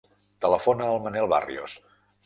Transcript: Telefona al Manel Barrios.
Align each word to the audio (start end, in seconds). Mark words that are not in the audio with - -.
Telefona 0.45 0.89
al 0.95 0.99
Manel 1.05 1.31
Barrios. 1.37 1.81